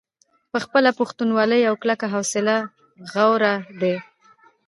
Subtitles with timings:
[0.51, 2.55] پۀ خپله پښتونولۍ او کلکه حوصله
[3.13, 3.93] غاوره دے۔